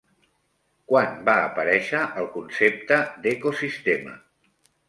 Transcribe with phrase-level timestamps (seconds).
[0.91, 4.19] Quan va aparèixer el concepte d'ecosistema?